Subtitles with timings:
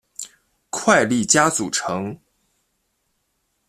[0.71, 2.19] 快利佳组成。